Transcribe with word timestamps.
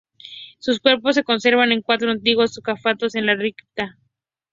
Sus 0.57 0.79
cuerpos 0.79 1.13
se 1.13 1.23
conservan 1.23 1.71
en 1.71 1.83
cuatro 1.83 2.09
antiguos 2.09 2.55
sarcófagos 2.55 3.13
en 3.13 3.27
la 3.27 3.37
cripta. 3.37 3.99